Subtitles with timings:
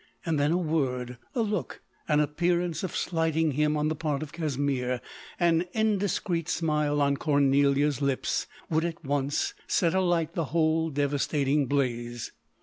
[0.25, 4.23] And then a word a look, an appear ance of slighting him on the part
[4.23, 4.99] of Casimir,
[5.39, 11.67] an indiscreet smile on Cornelia's lips, would at once set a light the whole devastating
[11.67, 12.31] blaze.